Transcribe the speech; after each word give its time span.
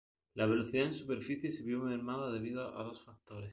La 0.33 0.47
velocidad 0.47 0.87
en 0.87 0.95
superficie 0.95 1.51
se 1.51 1.61
vio 1.63 1.77
mermada 1.79 2.31
debido 2.31 2.75
a 2.75 2.83
dos 2.83 3.03
factores. 3.05 3.49